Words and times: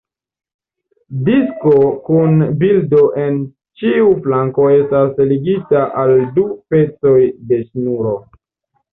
Disko 1.25 1.73
kun 2.05 2.39
bildo 2.63 3.01
en 3.23 3.37
ĉiu 3.81 4.07
flanko 4.27 4.65
estas 4.77 5.21
ligita 5.33 5.83
al 6.05 6.13
du 6.39 6.47
pecoj 6.75 7.13
de 7.53 7.61
ŝnuro. 7.67 8.15